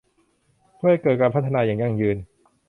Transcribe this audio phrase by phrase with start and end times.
[0.77, 2.17] เพื่อให้เกิดการพัฒนาอย่างยั่งยืน